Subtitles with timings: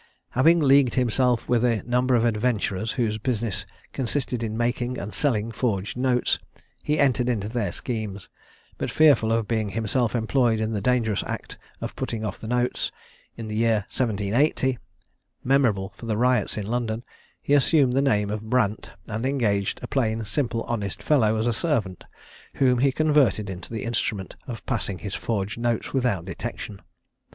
[0.31, 5.51] Having leagued himself with a number of adventurers whose business consisted in making and selling
[5.51, 6.39] forged notes,
[6.81, 8.27] he entered into their schemes;
[8.79, 12.91] but, fearful of being himself employed in the dangerous act of putting off the notes,
[13.37, 14.79] in the year 1780,
[15.43, 17.03] memorable for the riots in London,
[17.39, 21.53] he assumed the name of Brant, and engaged a plain, simple, honest fellow, as a
[21.53, 22.05] servant,
[22.55, 26.81] whom he converted into the instrument of passing his forged notes without detection.